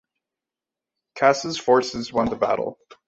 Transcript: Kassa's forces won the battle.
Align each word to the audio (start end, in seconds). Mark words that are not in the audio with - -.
Kassa's 1.15 1.59
forces 1.59 2.11
won 2.11 2.25
the 2.31 2.35
battle. 2.35 2.79